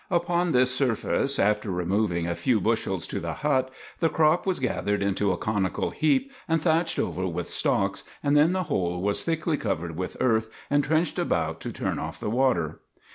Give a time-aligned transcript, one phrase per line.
[0.09, 3.69] Upon this surface, after removing a few bushels to the hut,
[3.99, 8.51] the crop was gathered into a conical heap and thatched over with stalks, and then
[8.51, 12.79] the whole was thickly covered with earth and trenched about to turn off the water.